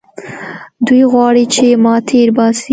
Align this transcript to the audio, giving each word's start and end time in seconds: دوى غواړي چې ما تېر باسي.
دوى 0.85 1.03
غواړي 1.13 1.43
چې 1.53 1.65
ما 1.83 1.95
تېر 2.09 2.27
باسي. 2.37 2.69